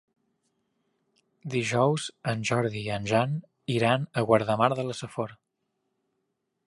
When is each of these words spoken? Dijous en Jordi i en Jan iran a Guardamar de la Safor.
Dijous 1.55 2.07
en 2.33 2.41
Jordi 2.51 2.81
i 2.87 2.91
en 2.95 3.05
Jan 3.11 3.35
iran 3.75 4.09
a 4.15 4.25
Guardamar 4.31 4.71
de 4.81 4.87
la 4.89 4.97
Safor. 5.03 5.37